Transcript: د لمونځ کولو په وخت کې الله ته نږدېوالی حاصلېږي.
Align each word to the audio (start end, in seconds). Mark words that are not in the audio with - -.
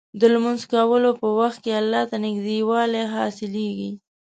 د 0.19 0.21
لمونځ 0.33 0.61
کولو 0.71 1.09
په 1.19 1.27
وخت 1.39 1.59
کې 1.63 1.71
الله 1.81 2.01
ته 2.09 2.15
نږدېوالی 2.25 3.03
حاصلېږي. 3.13 3.91